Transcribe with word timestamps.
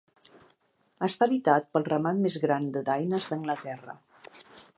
Està 1.07 1.27
habitat 1.29 1.69
pel 1.77 1.87
ramat 1.89 2.23
més 2.25 2.39
gran 2.47 2.67
de 2.79 2.85
daines 2.89 3.29
d'Anglaterra. 3.35 3.99